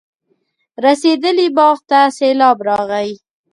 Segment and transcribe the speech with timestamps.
[0.83, 3.11] رسېدلي باغ ته سېلاب راغی.